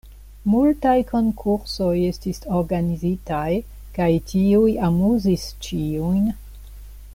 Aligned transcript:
Multaj 0.51 0.93
konkursoj 1.11 1.89
estis 2.07 2.41
organizitaj, 2.61 3.45
kaj 3.99 4.09
tiuj 4.33 4.75
amuzis 4.89 5.45
ĉiujn. 5.67 6.29